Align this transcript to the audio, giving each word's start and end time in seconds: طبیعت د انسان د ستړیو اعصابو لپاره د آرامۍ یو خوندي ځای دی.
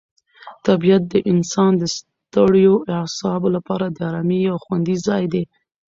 طبیعت 0.67 1.03
د 1.13 1.15
انسان 1.31 1.71
د 1.77 1.83
ستړیو 1.95 2.75
اعصابو 2.97 3.47
لپاره 3.55 3.85
د 3.89 3.97
آرامۍ 4.09 4.39
یو 4.49 4.57
خوندي 4.63 4.95
ځای 5.07 5.23
دی. 5.33 5.43